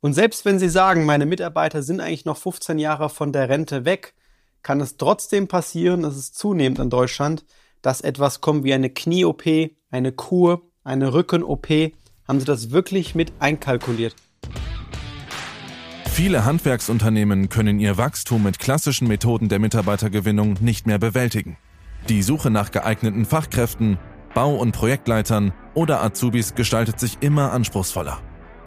Und 0.00 0.12
selbst 0.12 0.44
wenn 0.44 0.58
Sie 0.58 0.68
sagen, 0.68 1.04
meine 1.06 1.26
Mitarbeiter 1.26 1.82
sind 1.82 2.00
eigentlich 2.00 2.24
noch 2.24 2.36
15 2.36 2.78
Jahre 2.78 3.08
von 3.08 3.32
der 3.32 3.48
Rente 3.48 3.84
weg, 3.84 4.14
kann 4.62 4.80
es 4.80 4.96
trotzdem 4.96 5.48
passieren, 5.48 6.02
dass 6.02 6.16
es 6.16 6.32
zunehmend 6.32 6.78
in 6.78 6.90
Deutschland, 6.90 7.44
dass 7.82 8.00
etwas 8.00 8.40
kommt 8.40 8.64
wie 8.64 8.74
eine 8.74 8.90
Knie-OP, 8.90 9.44
eine 9.90 10.12
Kur, 10.12 10.62
eine 10.84 11.12
Rücken-OP. 11.12 11.68
Haben 12.26 12.40
Sie 12.40 12.46
das 12.46 12.70
wirklich 12.70 13.14
mit 13.14 13.32
einkalkuliert? 13.40 14.14
Viele 16.06 16.44
Handwerksunternehmen 16.44 17.48
können 17.48 17.78
ihr 17.78 17.96
Wachstum 17.96 18.42
mit 18.42 18.58
klassischen 18.58 19.08
Methoden 19.08 19.48
der 19.48 19.60
Mitarbeitergewinnung 19.60 20.56
nicht 20.60 20.86
mehr 20.86 20.98
bewältigen. 20.98 21.56
Die 22.08 22.22
Suche 22.22 22.50
nach 22.50 22.70
geeigneten 22.70 23.24
Fachkräften, 23.24 23.98
Bau- 24.34 24.56
und 24.56 24.72
Projektleitern 24.72 25.52
oder 25.74 26.02
Azubis 26.02 26.54
gestaltet 26.54 27.00
sich 27.00 27.18
immer 27.20 27.52
anspruchsvoller. 27.52 28.20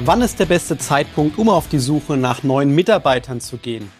Wann 0.00 0.22
ist 0.22 0.38
der 0.38 0.46
beste 0.46 0.78
Zeitpunkt, 0.78 1.38
um 1.38 1.48
auf 1.48 1.68
die 1.68 1.80
Suche 1.80 2.16
nach 2.16 2.44
neuen 2.44 2.72
Mitarbeitern 2.72 3.40
zu 3.40 3.56
gehen? 3.56 3.90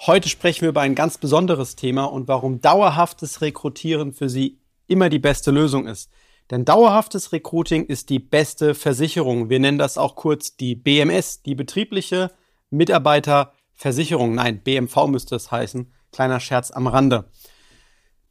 Heute 0.00 0.28
sprechen 0.28 0.62
wir 0.62 0.70
über 0.70 0.80
ein 0.80 0.96
ganz 0.96 1.16
besonderes 1.16 1.76
Thema 1.76 2.06
und 2.06 2.26
warum 2.26 2.60
dauerhaftes 2.60 3.40
Rekrutieren 3.40 4.12
für 4.12 4.28
Sie 4.28 4.58
immer 4.88 5.08
die 5.08 5.20
beste 5.20 5.52
Lösung 5.52 5.86
ist. 5.86 6.10
Denn 6.50 6.64
dauerhaftes 6.64 7.30
Recruiting 7.32 7.86
ist 7.86 8.10
die 8.10 8.18
beste 8.18 8.74
Versicherung. 8.74 9.48
Wir 9.48 9.60
nennen 9.60 9.78
das 9.78 9.96
auch 9.96 10.16
kurz 10.16 10.56
die 10.56 10.74
BMS, 10.74 11.42
die 11.42 11.54
betriebliche 11.54 12.32
Mitarbeiterversicherung. 12.70 14.34
Nein, 14.34 14.60
BMV 14.60 15.06
müsste 15.06 15.36
es 15.36 15.52
heißen. 15.52 15.92
Kleiner 16.10 16.40
Scherz 16.40 16.72
am 16.72 16.88
Rande. 16.88 17.30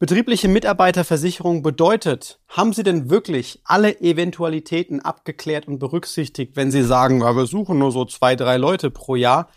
Betriebliche 0.04 0.50
Mitarbeiterversicherung 0.50 1.62
bedeutet, 1.62 2.42
haben 2.50 2.74
Sie 2.74 2.84
denn 2.84 3.10
wirklich 3.10 3.62
alle 3.64 4.02
Eventualitäten 4.02 5.00
abgeklärt 5.00 5.66
und 5.66 5.80
berücksichtigt, 5.80 6.58
wenn 6.58 6.72
Sie 6.72 6.84
sagen, 6.84 7.22
ja, 7.22 7.34
wir 7.38 7.46
suchen 7.46 7.80
nur 7.80 7.94
so 7.94 8.04
zwei, 8.04 8.36
drei 8.36 8.58
Leute 8.58 8.92
pro 8.92 9.16
Jahr? 9.16 9.48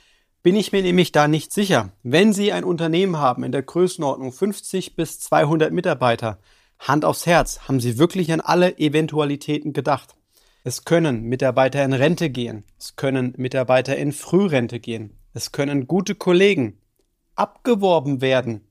Bin 0.45 0.55
ich 0.55 0.71
mir 0.71 0.83
nämlich 0.83 1.11
da 1.11 1.27
nicht 1.27 1.53
sicher. 1.53 1.91
Wenn 2.05 2.33
Sie 2.33 2.53
ein 2.53 2.63
Unternehmen 2.63 3.17
haben 3.17 3.43
in 3.43 3.51
der 3.51 3.65
Größenordnung 3.65 4.31
50 4.31 4.95
bis 4.95 5.19
200 5.19 5.73
Mitarbeiter, 5.73 6.39
Hand 6.79 7.05
aufs 7.05 7.27
Herz, 7.27 7.63
haben 7.67 7.81
Sie 7.81 7.99
wirklich 7.99 8.33
an 8.33 8.41
alle 8.41 8.79
Eventualitäten 8.79 9.73
gedacht? 9.73 10.15
Es 10.63 10.85
können 10.85 11.23
Mitarbeiter 11.23 11.85
in 11.85 11.93
Rente 11.93 12.31
gehen, 12.31 12.63
es 12.79 12.95
können 12.95 13.35
Mitarbeiter 13.37 13.97
in 13.97 14.13
Frührente 14.13 14.79
gehen, 14.79 15.19
es 15.35 15.51
können 15.51 15.89
gute 15.89 16.15
Kollegen 16.15 16.79
abgeworben 17.35 18.21
werden 18.21 18.66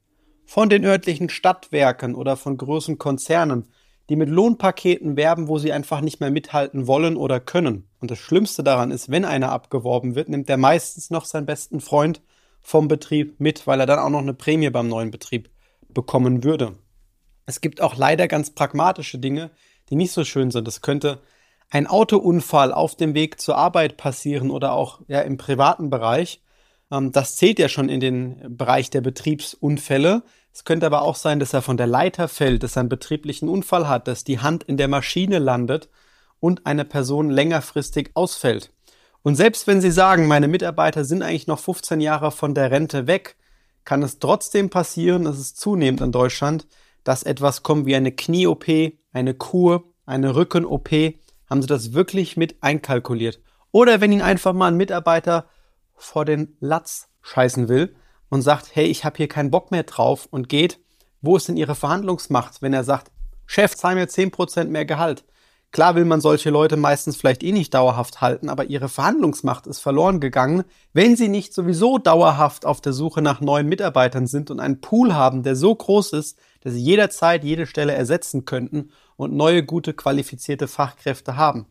von 0.45 0.69
den 0.69 0.85
örtlichen 0.85 1.29
Stadtwerken 1.29 2.15
oder 2.15 2.37
von 2.37 2.57
großen 2.57 2.97
Konzernen, 2.97 3.67
die 4.09 4.15
mit 4.15 4.29
Lohnpaketen 4.29 5.17
werben, 5.17 5.47
wo 5.47 5.57
sie 5.57 5.71
einfach 5.73 6.01
nicht 6.01 6.19
mehr 6.19 6.31
mithalten 6.31 6.87
wollen 6.87 7.17
oder 7.17 7.39
können. 7.39 7.87
Und 7.99 8.11
das 8.11 8.19
Schlimmste 8.19 8.63
daran 8.63 8.91
ist, 8.91 9.09
wenn 9.09 9.25
einer 9.25 9.51
abgeworben 9.51 10.15
wird, 10.15 10.29
nimmt 10.29 10.49
er 10.49 10.57
meistens 10.57 11.09
noch 11.09 11.25
seinen 11.25 11.47
besten 11.47 11.79
Freund 11.79 12.21
vom 12.61 12.87
Betrieb 12.87 13.39
mit, 13.39 13.65
weil 13.67 13.79
er 13.79 13.85
dann 13.85 13.99
auch 13.99 14.09
noch 14.09 14.19
eine 14.19 14.33
Prämie 14.33 14.69
beim 14.69 14.87
neuen 14.87 15.11
Betrieb 15.11 15.49
bekommen 15.89 16.43
würde. 16.43 16.77
Es 17.45 17.61
gibt 17.61 17.81
auch 17.81 17.95
leider 17.95 18.27
ganz 18.27 18.51
pragmatische 18.51 19.19
Dinge, 19.19 19.51
die 19.89 19.95
nicht 19.95 20.11
so 20.11 20.23
schön 20.23 20.51
sind. 20.51 20.67
Es 20.67 20.81
könnte 20.81 21.21
ein 21.69 21.87
Autounfall 21.87 22.71
auf 22.71 22.95
dem 22.95 23.13
Weg 23.13 23.39
zur 23.39 23.57
Arbeit 23.57 23.97
passieren 23.97 24.51
oder 24.51 24.73
auch 24.73 25.01
ja, 25.07 25.21
im 25.21 25.37
privaten 25.37 25.89
Bereich. 25.89 26.41
Ähm, 26.91 27.11
das 27.11 27.35
zählt 27.35 27.59
ja 27.59 27.69
schon 27.69 27.89
in 27.89 27.99
den 27.99 28.57
Bereich 28.57 28.89
der 28.89 29.01
Betriebsunfälle. 29.01 30.23
Es 30.53 30.63
könnte 30.63 30.85
aber 30.85 31.01
auch 31.01 31.15
sein, 31.15 31.39
dass 31.39 31.53
er 31.53 31.61
von 31.61 31.77
der 31.77 31.87
Leiter 31.87 32.27
fällt, 32.27 32.63
dass 32.63 32.77
er 32.77 32.81
einen 32.81 32.89
betrieblichen 32.89 33.49
Unfall 33.49 33.87
hat, 33.87 34.07
dass 34.07 34.23
die 34.23 34.39
Hand 34.39 34.63
in 34.63 34.77
der 34.77 34.87
Maschine 34.87 35.39
landet 35.39 35.89
und 36.39 36.65
eine 36.65 36.85
Person 36.85 37.29
längerfristig 37.29 38.11
ausfällt. 38.13 38.71
Und 39.21 39.35
selbst 39.35 39.65
wenn 39.65 39.81
Sie 39.81 39.91
sagen, 39.91 40.27
meine 40.27 40.47
Mitarbeiter 40.47 41.03
sind 41.03 41.23
eigentlich 41.23 41.47
noch 41.47 41.59
15 41.59 41.99
Jahre 41.99 42.31
von 42.31 42.53
der 42.53 42.69
Rente 42.71 43.07
weg, 43.07 43.37
kann 43.83 44.03
es 44.03 44.19
trotzdem 44.19 44.69
passieren, 44.69 45.25
es 45.25 45.39
ist 45.39 45.59
zunehmend 45.59 46.01
in 46.01 46.11
Deutschland, 46.11 46.67
dass 47.03 47.23
etwas 47.23 47.63
kommt 47.63 47.85
wie 47.85 47.95
eine 47.95 48.11
Knie-OP, 48.11 48.65
eine 49.13 49.33
Kur, 49.33 49.83
eine 50.05 50.35
Rücken-OP. 50.35 50.89
Haben 51.49 51.61
Sie 51.61 51.67
das 51.67 51.93
wirklich 51.93 52.37
mit 52.37 52.61
einkalkuliert? 52.61 53.39
Oder 53.71 54.01
wenn 54.01 54.11
Ihnen 54.11 54.21
einfach 54.21 54.53
mal 54.53 54.67
ein 54.67 54.77
Mitarbeiter 54.77 55.47
vor 55.95 56.25
den 56.25 56.55
Latz 56.59 57.09
scheißen 57.21 57.67
will 57.69 57.95
und 58.29 58.41
sagt, 58.41 58.75
hey, 58.75 58.85
ich 58.85 59.05
habe 59.05 59.17
hier 59.17 59.27
keinen 59.27 59.51
Bock 59.51 59.71
mehr 59.71 59.83
drauf 59.83 60.27
und 60.29 60.49
geht, 60.49 60.79
wo 61.21 61.37
ist 61.37 61.47
denn 61.47 61.57
Ihre 61.57 61.75
Verhandlungsmacht, 61.75 62.61
wenn 62.61 62.73
er 62.73 62.83
sagt, 62.83 63.11
Chef, 63.45 63.75
zahl 63.75 63.95
mir 63.95 64.07
10% 64.07 64.65
mehr 64.65 64.85
Gehalt? 64.85 65.25
Klar 65.75 65.95
will 65.95 66.05
man 66.05 66.21
solche 66.21 66.51
Leute 66.51 66.77
meistens 66.77 67.17
vielleicht 67.17 67.43
eh 67.43 67.51
nicht 67.51 67.73
dauerhaft 67.73 68.21
halten, 68.21 68.47
aber 68.47 68.65
ihre 68.65 68.87
Verhandlungsmacht 68.87 69.67
ist 69.67 69.79
verloren 69.79 70.21
gegangen, 70.21 70.63
wenn 70.93 71.17
sie 71.17 71.27
nicht 71.27 71.53
sowieso 71.53 71.97
dauerhaft 71.97 72.65
auf 72.65 72.79
der 72.79 72.93
Suche 72.93 73.21
nach 73.21 73.41
neuen 73.41 73.67
Mitarbeitern 73.67 74.25
sind 74.25 74.51
und 74.51 74.61
einen 74.61 74.79
Pool 74.79 75.13
haben, 75.13 75.43
der 75.43 75.57
so 75.57 75.75
groß 75.75 76.13
ist, 76.13 76.39
dass 76.61 76.73
sie 76.73 76.81
jederzeit 76.81 77.43
jede 77.43 77.67
Stelle 77.67 77.93
ersetzen 77.93 78.45
könnten 78.45 78.91
und 79.17 79.33
neue 79.33 79.65
gute 79.65 79.93
qualifizierte 79.93 80.69
Fachkräfte 80.69 81.35
haben. 81.35 81.65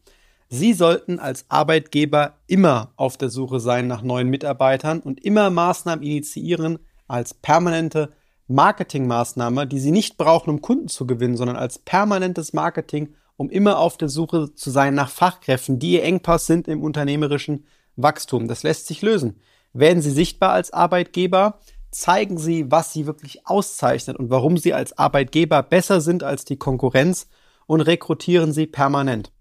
Sie 0.54 0.72
sollten 0.72 1.18
als 1.18 1.46
Arbeitgeber 1.48 2.34
immer 2.46 2.92
auf 2.94 3.16
der 3.16 3.28
Suche 3.28 3.58
sein 3.58 3.88
nach 3.88 4.02
neuen 4.02 4.28
Mitarbeitern 4.28 5.00
und 5.00 5.24
immer 5.24 5.50
Maßnahmen 5.50 6.04
initiieren 6.04 6.78
als 7.08 7.34
permanente 7.34 8.12
Marketingmaßnahme, 8.46 9.66
die 9.66 9.80
Sie 9.80 9.90
nicht 9.90 10.16
brauchen, 10.16 10.50
um 10.50 10.60
Kunden 10.60 10.86
zu 10.86 11.08
gewinnen, 11.08 11.36
sondern 11.36 11.56
als 11.56 11.80
permanentes 11.80 12.52
Marketing, 12.52 13.14
um 13.36 13.50
immer 13.50 13.78
auf 13.78 13.96
der 13.96 14.08
Suche 14.08 14.54
zu 14.54 14.70
sein 14.70 14.94
nach 14.94 15.10
Fachkräften, 15.10 15.80
die 15.80 15.94
Ihr 15.94 16.04
Engpass 16.04 16.46
sind 16.46 16.68
im 16.68 16.84
unternehmerischen 16.84 17.64
Wachstum. 17.96 18.46
Das 18.46 18.62
lässt 18.62 18.86
sich 18.86 19.02
lösen. 19.02 19.40
Werden 19.72 20.02
Sie 20.02 20.12
sichtbar 20.12 20.52
als 20.52 20.72
Arbeitgeber, 20.72 21.58
zeigen 21.90 22.38
Sie, 22.38 22.70
was 22.70 22.92
Sie 22.92 23.06
wirklich 23.06 23.44
auszeichnet 23.44 24.18
und 24.18 24.30
warum 24.30 24.56
Sie 24.56 24.72
als 24.72 24.96
Arbeitgeber 24.96 25.64
besser 25.64 26.00
sind 26.00 26.22
als 26.22 26.44
die 26.44 26.58
Konkurrenz 26.58 27.26
und 27.66 27.80
rekrutieren 27.80 28.52
Sie 28.52 28.68
permanent. 28.68 29.32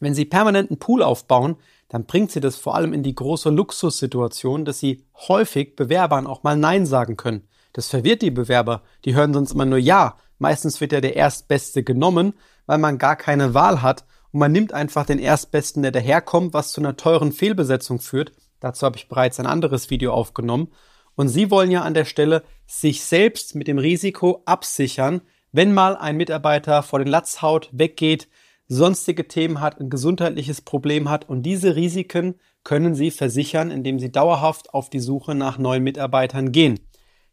Wenn 0.00 0.14
Sie 0.14 0.24
permanent 0.24 0.70
einen 0.70 0.78
Pool 0.78 1.02
aufbauen, 1.02 1.56
dann 1.88 2.06
bringt 2.06 2.32
Sie 2.32 2.40
das 2.40 2.56
vor 2.56 2.74
allem 2.74 2.92
in 2.92 3.02
die 3.02 3.14
große 3.14 3.50
Luxussituation, 3.50 4.64
dass 4.64 4.78
Sie 4.78 5.04
häufig 5.28 5.76
Bewerbern 5.76 6.26
auch 6.26 6.42
mal 6.42 6.56
Nein 6.56 6.86
sagen 6.86 7.16
können. 7.16 7.46
Das 7.72 7.88
verwirrt 7.88 8.22
die 8.22 8.30
Bewerber. 8.30 8.82
Die 9.04 9.14
hören 9.14 9.34
sonst 9.34 9.52
immer 9.52 9.66
nur 9.66 9.78
Ja. 9.78 10.16
Meistens 10.38 10.80
wird 10.80 10.92
ja 10.92 11.02
der 11.02 11.16
Erstbeste 11.16 11.84
genommen, 11.84 12.32
weil 12.66 12.78
man 12.78 12.96
gar 12.96 13.14
keine 13.14 13.52
Wahl 13.52 13.82
hat 13.82 14.06
und 14.32 14.40
man 14.40 14.52
nimmt 14.52 14.72
einfach 14.72 15.04
den 15.04 15.18
Erstbesten, 15.18 15.82
der 15.82 15.92
daherkommt, 15.92 16.54
was 16.54 16.72
zu 16.72 16.80
einer 16.80 16.96
teuren 16.96 17.32
Fehlbesetzung 17.32 18.00
führt. 18.00 18.32
Dazu 18.60 18.86
habe 18.86 18.96
ich 18.96 19.08
bereits 19.08 19.38
ein 19.38 19.46
anderes 19.46 19.90
Video 19.90 20.12
aufgenommen. 20.12 20.68
Und 21.14 21.28
Sie 21.28 21.50
wollen 21.50 21.70
ja 21.70 21.82
an 21.82 21.94
der 21.94 22.04
Stelle 22.04 22.42
sich 22.66 23.02
selbst 23.02 23.54
mit 23.54 23.68
dem 23.68 23.78
Risiko 23.78 24.42
absichern, 24.46 25.20
wenn 25.52 25.74
mal 25.74 25.96
ein 25.96 26.16
Mitarbeiter 26.16 26.82
vor 26.82 27.00
den 27.00 27.08
Latz 27.08 27.42
haut, 27.42 27.68
weggeht, 27.72 28.28
sonstige 28.70 29.26
Themen 29.26 29.60
hat, 29.60 29.80
ein 29.80 29.90
gesundheitliches 29.90 30.60
Problem 30.60 31.10
hat 31.10 31.28
und 31.28 31.42
diese 31.42 31.74
Risiken 31.74 32.36
können 32.62 32.94
Sie 32.94 33.10
versichern, 33.10 33.70
indem 33.70 33.98
Sie 33.98 34.12
dauerhaft 34.12 34.72
auf 34.72 34.88
die 34.90 35.00
Suche 35.00 35.34
nach 35.34 35.58
neuen 35.58 35.82
Mitarbeitern 35.82 36.52
gehen. 36.52 36.78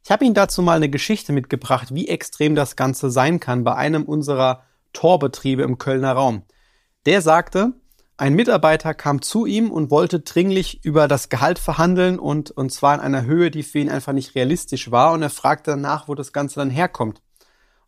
Ich 0.03 0.09
habe 0.09 0.25
Ihnen 0.25 0.33
dazu 0.33 0.63
mal 0.63 0.77
eine 0.77 0.89
Geschichte 0.89 1.33
mitgebracht, 1.33 1.93
wie 1.93 2.07
extrem 2.07 2.55
das 2.55 2.75
Ganze 2.75 3.11
sein 3.11 3.39
kann 3.39 3.63
bei 3.63 3.75
einem 3.75 4.03
unserer 4.03 4.63
Torbetriebe 4.93 5.61
im 5.61 5.77
Kölner 5.77 6.13
Raum. 6.13 6.41
Der 7.05 7.21
sagte, 7.21 7.73
ein 8.17 8.33
Mitarbeiter 8.33 8.95
kam 8.95 9.21
zu 9.21 9.45
ihm 9.45 9.69
und 9.69 9.91
wollte 9.91 10.21
dringlich 10.21 10.83
über 10.83 11.07
das 11.07 11.29
Gehalt 11.29 11.59
verhandeln 11.59 12.17
und, 12.17 12.49
und 12.49 12.71
zwar 12.71 12.95
in 12.95 13.01
einer 13.01 13.25
Höhe, 13.25 13.51
die 13.51 13.61
für 13.61 13.77
ihn 13.77 13.91
einfach 13.91 14.13
nicht 14.13 14.33
realistisch 14.33 14.89
war 14.89 15.13
und 15.13 15.21
er 15.21 15.29
fragte 15.29 15.71
danach, 15.71 16.07
wo 16.07 16.15
das 16.15 16.33
Ganze 16.33 16.55
dann 16.59 16.71
herkommt. 16.71 17.21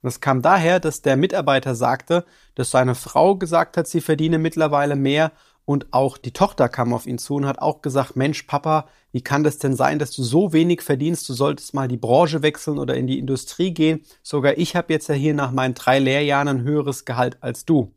Und 0.01 0.07
es 0.07 0.21
kam 0.21 0.41
daher, 0.41 0.79
dass 0.79 1.01
der 1.01 1.17
Mitarbeiter 1.17 1.75
sagte, 1.75 2.25
dass 2.55 2.71
seine 2.71 2.95
Frau 2.95 3.35
gesagt 3.35 3.77
hat, 3.77 3.87
sie 3.87 4.01
verdiene 4.01 4.37
mittlerweile 4.37 4.95
mehr 4.95 5.31
und 5.65 5.93
auch 5.93 6.17
die 6.17 6.31
Tochter 6.31 6.67
kam 6.67 6.93
auf 6.93 7.05
ihn 7.05 7.19
zu 7.19 7.35
und 7.35 7.45
hat 7.45 7.59
auch 7.59 7.83
gesagt, 7.83 8.15
Mensch, 8.15 8.41
Papa, 8.43 8.87
wie 9.11 9.21
kann 9.21 9.43
das 9.43 9.59
denn 9.59 9.75
sein, 9.75 9.99
dass 9.99 10.09
du 10.11 10.23
so 10.23 10.51
wenig 10.51 10.81
verdienst? 10.81 11.29
Du 11.29 11.33
solltest 11.33 11.75
mal 11.75 11.87
die 11.87 11.97
Branche 11.97 12.41
wechseln 12.41 12.79
oder 12.79 12.95
in 12.95 13.05
die 13.05 13.19
Industrie 13.19 13.71
gehen. 13.71 14.01
Sogar 14.23 14.57
ich 14.57 14.75
habe 14.75 14.91
jetzt 14.91 15.09
ja 15.09 15.15
hier 15.15 15.35
nach 15.35 15.51
meinen 15.51 15.75
drei 15.75 15.99
Lehrjahren 15.99 16.47
ein 16.47 16.63
höheres 16.63 17.05
Gehalt 17.05 17.37
als 17.41 17.65
du. 17.65 17.93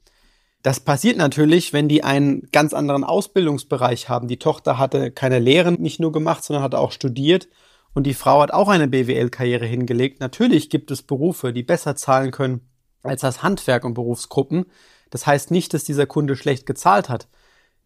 Das 0.63 0.81
passiert 0.81 1.17
natürlich, 1.17 1.73
wenn 1.73 1.89
die 1.89 2.05
einen 2.05 2.47
ganz 2.53 2.75
anderen 2.75 3.05
Ausbildungsbereich 3.05 4.09
haben. 4.09 4.29
Die 4.29 4.39
Tochter 4.39 4.79
hatte 4.79 5.11
keine 5.11 5.39
Lehren 5.39 5.81
nicht 5.81 5.99
nur 5.99 6.13
gemacht, 6.13 6.45
sondern 6.45 6.63
hatte 6.63 6.79
auch 6.79 6.93
studiert 6.93 7.49
und 7.94 8.05
die 8.06 8.15
Frau 8.15 8.41
hat 8.41 8.53
auch 8.53 8.69
eine 8.69 8.89
BWL-Karriere 8.89 9.67
hingelegt. 9.67 10.21
Natürlich 10.21 10.71
gibt 10.71 10.91
es 10.91 11.03
Berufe, 11.03 11.53
die 11.53 11.62
besser 11.62 11.97
zahlen 11.97 12.31
können 12.31 12.61
als 13.03 13.23
das 13.23 13.43
Handwerk 13.43 13.85
und 13.85 13.94
Berufsgruppen. 13.94 14.67
Das 15.11 15.27
heißt 15.27 15.50
nicht, 15.50 15.75
dass 15.75 15.85
dieser 15.85 16.06
Kunde 16.06 16.37
schlecht 16.37 16.67
gezahlt 16.67 17.09
hat. 17.09 17.29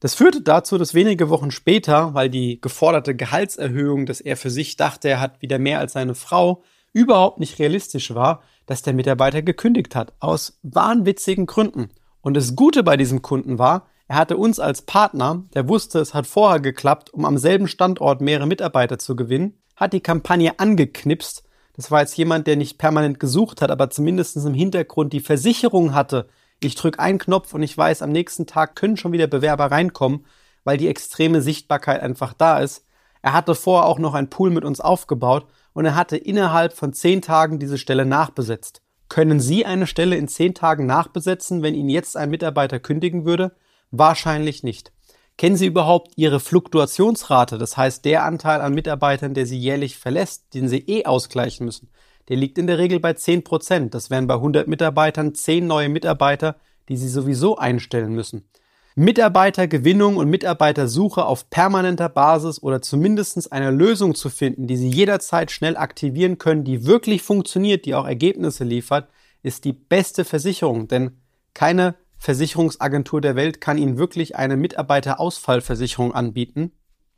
Das 0.01 0.15
führte 0.15 0.43
dazu, 0.43 0.77
dass 0.77 0.95
wenige 0.95 1.31
Wochen 1.31 1.51
später, 1.51 2.13
weil 2.15 2.29
die 2.29 2.61
geforderte 2.61 3.17
Gehaltserhöhung, 3.17 4.07
dass 4.07 4.21
er 4.21 4.37
für 4.37 4.51
sich 4.51 4.77
dachte, 4.77 5.09
er 5.09 5.21
hat 5.21 5.41
wieder 5.41 5.59
mehr 5.59 5.79
als 5.79 5.95
seine 5.95 6.15
Frau, 6.15 6.63
überhaupt 6.93 7.41
nicht 7.41 7.59
realistisch 7.59 8.15
war, 8.15 8.43
dass 8.67 8.83
der 8.83 8.93
Mitarbeiter 8.93 9.43
gekündigt 9.43 9.95
hat. 9.95 10.13
Aus 10.21 10.59
wahnwitzigen 10.63 11.47
Gründen. 11.47 11.89
Und 12.21 12.35
das 12.35 12.57
Gute 12.57 12.83
bei 12.83 12.97
diesem 12.97 13.23
Kunden 13.23 13.59
war, 13.59 13.87
er 14.09 14.17
hatte 14.17 14.37
uns 14.37 14.61
als 14.61 14.83
Partner, 14.83 15.45
der 15.55 15.69
wusste, 15.69 15.99
es 15.99 16.15
hat 16.15 16.27
vorher 16.27 16.61
geklappt, 16.61 17.11
um 17.13 17.25
am 17.25 17.39
selben 17.39 17.67
Standort 17.67 18.21
mehrere 18.21 18.47
Mitarbeiter 18.47 18.99
zu 18.99 19.17
gewinnen, 19.17 19.59
hat 19.77 19.93
die 19.93 20.01
Kampagne 20.01 20.59
angeknipst. 20.59 21.45
Das 21.75 21.91
war 21.91 22.01
jetzt 22.01 22.17
jemand, 22.17 22.47
der 22.47 22.57
nicht 22.57 22.79
permanent 22.79 23.21
gesucht 23.21 23.61
hat, 23.63 23.71
aber 23.71 23.91
zumindest 23.91 24.37
im 24.37 24.55
Hintergrund 24.55 25.13
die 25.13 25.21
Versicherung 25.21 25.95
hatte. 25.95 26.29
Ich 26.61 26.75
drücke 26.75 26.99
einen 26.99 27.19
Knopf 27.19 27.53
und 27.53 27.63
ich 27.63 27.77
weiß, 27.77 28.01
am 28.01 28.13
nächsten 28.13 28.47
Tag 28.47 28.77
können 28.77 28.97
schon 28.97 29.13
wieder 29.13 29.27
Bewerber 29.27 29.67
reinkommen, 29.67 30.25
weil 30.65 30.79
die 30.79 30.89
extreme 30.89 31.43
Sichtbarkeit 31.43 32.01
einfach 32.01 32.33
da 32.33 32.61
ist. 32.61 32.85
Er 33.21 33.35
hatte 33.35 33.55
vorher 33.55 33.87
auch 33.87 33.99
noch 33.99 34.15
ein 34.15 34.31
Pool 34.31 34.51
mit 34.51 34.65
uns 34.65 34.81
aufgebaut 34.81 35.47
und 35.75 35.85
er 35.85 35.95
hatte 35.95 36.17
innerhalb 36.17 36.73
von 36.73 36.95
zehn 36.95 37.21
Tagen 37.21 37.59
diese 37.59 37.77
Stelle 37.77 38.07
nachbesetzt. 38.07 38.81
Können 39.09 39.39
Sie 39.39 39.67
eine 39.67 39.87
Stelle 39.87 40.17
in 40.17 40.29
zehn 40.29 40.55
Tagen 40.55 40.87
nachbesetzen, 40.87 41.63
wenn 41.63 41.75
Ihnen 41.75 41.91
jetzt 41.91 42.17
ein 42.17 42.31
Mitarbeiter 42.31 42.81
kündigen 42.81 43.25
würde? 43.25 43.55
Wahrscheinlich 43.91 44.63
nicht. 44.63 44.93
Kennen 45.39 45.57
Sie 45.57 45.67
überhaupt 45.67 46.13
Ihre 46.17 46.41
Fluktuationsrate, 46.41 47.59
das 47.59 47.77
heißt 47.77 48.07
der 48.07 48.25
Anteil 48.25 48.63
an 48.63 48.73
Mitarbeitern, 48.73 49.35
der 49.35 49.45
Sie 49.45 49.59
jährlich 49.59 49.99
verlässt, 49.99 50.55
den 50.55 50.69
Sie 50.69 50.79
eh 50.79 51.05
ausgleichen 51.05 51.67
müssen? 51.67 51.91
Der 52.29 52.39
liegt 52.39 52.57
in 52.57 52.67
der 52.67 52.79
Regel 52.79 53.01
bei 53.01 53.13
10 53.13 53.45
Prozent. 53.45 53.95
Das 53.95 54.11
wären 54.11 54.27
bei 54.27 54.35
100 54.35 54.67
Mitarbeitern 54.67 55.35
10 55.35 55.67
neue 55.67 55.89
Mitarbeiter, 55.91 56.57
die 56.89 56.97
Sie 56.97 57.09
sowieso 57.09 57.57
einstellen 57.57 58.15
müssen. 58.15 58.49
Mitarbeitergewinnung 58.95 60.17
und 60.17 60.31
Mitarbeitersuche 60.31 61.27
auf 61.27 61.51
permanenter 61.51 62.09
Basis 62.09 62.63
oder 62.63 62.81
zumindest 62.81 63.53
eine 63.53 63.71
Lösung 63.71 64.15
zu 64.15 64.31
finden, 64.31 64.67
die 64.67 64.79
Sie 64.79 64.89
jederzeit 64.89 65.51
schnell 65.51 65.77
aktivieren 65.77 66.39
können, 66.39 66.65
die 66.65 66.87
wirklich 66.87 67.23
funktioniert, 67.23 67.85
die 67.85 67.95
auch 67.95 68.07
Ergebnisse 68.07 68.65
liefert, 68.65 69.11
ist 69.43 69.67
die 69.67 69.75
beste 69.75 70.25
Versicherung, 70.25 70.89
denn 70.89 71.19
keine 71.53 71.95
Versicherungsagentur 72.19 73.21
der 73.21 73.37
Welt 73.37 73.61
kann 73.61 73.79
Ihnen 73.79 73.99
wirklich 73.99 74.37
eine 74.37 74.57
Mitarbeiterausfallversicherung 74.57 76.15
anbieten. 76.15 76.73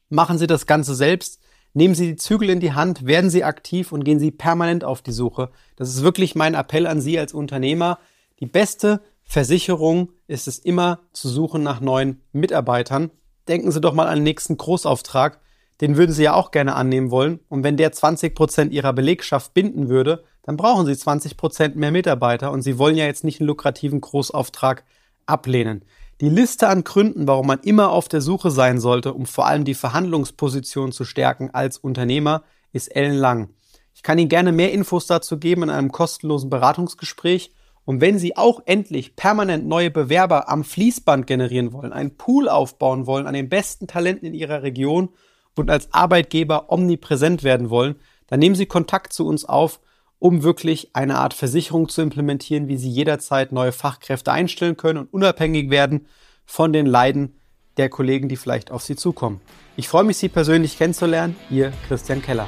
Machen 0.08 0.38
Sie 0.38 0.46
das 0.46 0.66
Ganze 0.66 0.94
selbst, 0.94 1.40
nehmen 1.74 1.94
Sie 1.94 2.06
die 2.06 2.16
Zügel 2.16 2.50
in 2.50 2.60
die 2.60 2.72
Hand, 2.72 3.06
werden 3.06 3.30
Sie 3.30 3.44
aktiv 3.44 3.92
und 3.92 4.04
gehen 4.04 4.18
Sie 4.18 4.30
permanent 4.30 4.84
auf 4.84 5.02
die 5.02 5.12
Suche. 5.12 5.50
Das 5.76 5.88
ist 5.88 6.02
wirklich 6.02 6.34
mein 6.34 6.54
Appell 6.54 6.86
an 6.86 7.00
Sie 7.00 7.18
als 7.18 7.32
Unternehmer. 7.32 7.98
Die 8.40 8.46
beste 8.46 9.00
Versicherung 9.22 10.12
ist 10.26 10.48
es 10.48 10.58
immer 10.58 11.00
zu 11.12 11.28
suchen 11.28 11.62
nach 11.62 11.80
neuen 11.80 12.22
Mitarbeitern. 12.32 13.10
Denken 13.46 13.70
Sie 13.70 13.80
doch 13.80 13.94
mal 13.94 14.06
an 14.06 14.16
den 14.16 14.24
nächsten 14.24 14.56
Großauftrag. 14.56 15.40
Den 15.80 15.96
würden 15.96 16.12
Sie 16.12 16.24
ja 16.24 16.34
auch 16.34 16.50
gerne 16.50 16.74
annehmen 16.74 17.10
wollen. 17.10 17.40
Und 17.48 17.62
wenn 17.62 17.76
der 17.76 17.92
20 17.92 18.34
Prozent 18.34 18.72
Ihrer 18.72 18.92
Belegschaft 18.92 19.54
binden 19.54 19.88
würde, 19.88 20.24
dann 20.48 20.56
brauchen 20.56 20.86
Sie 20.86 20.96
20 20.96 21.36
Prozent 21.36 21.76
mehr 21.76 21.90
Mitarbeiter. 21.90 22.50
Und 22.52 22.62
Sie 22.62 22.78
wollen 22.78 22.96
ja 22.96 23.04
jetzt 23.04 23.22
nicht 23.22 23.38
einen 23.38 23.48
lukrativen 23.48 24.00
Großauftrag 24.00 24.82
ablehnen. 25.26 25.84
Die 26.22 26.30
Liste 26.30 26.68
an 26.68 26.84
Gründen, 26.84 27.28
warum 27.28 27.46
man 27.46 27.60
immer 27.60 27.90
auf 27.90 28.08
der 28.08 28.22
Suche 28.22 28.50
sein 28.50 28.80
sollte, 28.80 29.12
um 29.12 29.26
vor 29.26 29.46
allem 29.46 29.66
die 29.66 29.74
Verhandlungsposition 29.74 30.90
zu 30.90 31.04
stärken 31.04 31.50
als 31.52 31.76
Unternehmer, 31.76 32.44
ist 32.72 32.88
ellenlang. 32.96 33.50
Ich 33.92 34.02
kann 34.02 34.18
Ihnen 34.18 34.30
gerne 34.30 34.52
mehr 34.52 34.72
Infos 34.72 35.06
dazu 35.06 35.38
geben 35.38 35.64
in 35.64 35.70
einem 35.70 35.92
kostenlosen 35.92 36.48
Beratungsgespräch 36.48 37.52
und 37.84 38.00
wenn 38.00 38.18
Sie 38.18 38.38
auch 38.38 38.62
endlich 38.64 39.16
permanent 39.16 39.66
neue 39.66 39.90
Bewerber 39.90 40.48
am 40.48 40.64
Fließband 40.64 41.26
generieren 41.26 41.74
wollen, 41.74 41.92
einen 41.92 42.16
Pool 42.16 42.48
aufbauen 42.48 43.06
wollen 43.06 43.26
an 43.26 43.34
den 43.34 43.50
besten 43.50 43.86
Talenten 43.86 44.24
in 44.24 44.32
Ihrer 44.32 44.62
Region 44.62 45.10
und 45.56 45.68
als 45.68 45.92
Arbeitgeber 45.92 46.72
omnipräsent 46.72 47.42
werden 47.42 47.68
wollen, 47.68 47.96
dann 48.28 48.40
nehmen 48.40 48.54
Sie 48.54 48.64
Kontakt 48.64 49.12
zu 49.12 49.26
uns 49.26 49.44
auf, 49.44 49.80
um 50.18 50.42
wirklich 50.42 50.90
eine 50.94 51.18
Art 51.18 51.34
Versicherung 51.34 51.88
zu 51.88 52.02
implementieren, 52.02 52.68
wie 52.68 52.76
Sie 52.76 52.90
jederzeit 52.90 53.52
neue 53.52 53.72
Fachkräfte 53.72 54.32
einstellen 54.32 54.76
können 54.76 54.98
und 54.98 55.12
unabhängig 55.12 55.70
werden 55.70 56.06
von 56.44 56.72
den 56.72 56.86
Leiden 56.86 57.34
der 57.76 57.88
Kollegen, 57.88 58.28
die 58.28 58.36
vielleicht 58.36 58.70
auf 58.70 58.82
Sie 58.82 58.96
zukommen. 58.96 59.40
Ich 59.76 59.88
freue 59.88 60.04
mich, 60.04 60.16
Sie 60.16 60.28
persönlich 60.28 60.76
kennenzulernen. 60.76 61.36
Ihr 61.50 61.72
Christian 61.86 62.20
Keller. 62.20 62.46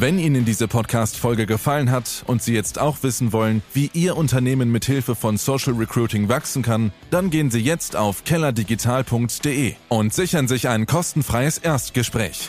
Wenn 0.00 0.18
Ihnen 0.18 0.46
diese 0.46 0.66
Podcast-Folge 0.66 1.44
gefallen 1.44 1.90
hat 1.90 2.24
und 2.26 2.42
Sie 2.42 2.54
jetzt 2.54 2.78
auch 2.78 3.02
wissen 3.02 3.34
wollen, 3.34 3.62
wie 3.74 3.90
Ihr 3.92 4.16
Unternehmen 4.16 4.72
mithilfe 4.72 5.14
von 5.14 5.36
Social 5.36 5.74
Recruiting 5.74 6.30
wachsen 6.30 6.62
kann, 6.62 6.90
dann 7.10 7.28
gehen 7.28 7.50
Sie 7.50 7.60
jetzt 7.60 7.96
auf 7.96 8.24
kellerdigital.de 8.24 9.74
und 9.90 10.14
sichern 10.14 10.48
sich 10.48 10.68
ein 10.68 10.86
kostenfreies 10.86 11.58
Erstgespräch. 11.58 12.48